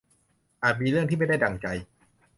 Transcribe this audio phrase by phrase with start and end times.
[0.63, 1.67] อาจมีเรื่องที่ไม่ได้ดั่งใจ